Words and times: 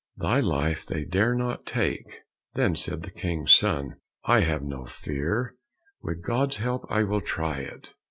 Thy 0.17 0.39
life 0.39 0.83
they 0.83 1.05
dare 1.05 1.35
not 1.35 1.67
take." 1.67 2.21
Then 2.55 2.75
said 2.75 3.03
the 3.03 3.11
King's 3.11 3.53
son, 3.55 3.97
"I 4.23 4.39
have 4.39 4.63
no 4.63 4.85
fear; 4.85 5.53
with 6.01 6.23
God's 6.23 6.57
help 6.57 6.87
I 6.89 7.03
will 7.03 7.21
try 7.21 7.59
it." 7.59 7.93